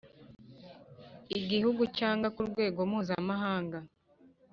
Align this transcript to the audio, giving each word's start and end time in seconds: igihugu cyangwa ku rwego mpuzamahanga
igihugu 1.39 1.83
cyangwa 1.97 2.27
ku 2.35 2.41
rwego 2.49 2.79
mpuzamahanga 2.89 3.77